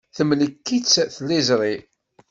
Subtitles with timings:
[0.15, 1.75] Temlek-itt tliẓri.